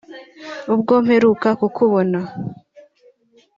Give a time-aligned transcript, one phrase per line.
[0.73, 2.19] “Ubwo mperuka kukubona